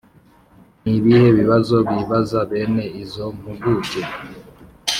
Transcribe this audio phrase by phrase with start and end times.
[0.83, 4.01] Nibihe bibazo zibaza bene izo mpuguke